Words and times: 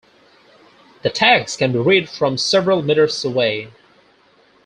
The 1.03 1.11
tags 1.11 1.55
can 1.55 1.73
be 1.73 1.77
read 1.77 2.09
from 2.09 2.35
several 2.35 2.81
meters 2.81 3.23
away. 3.23 3.69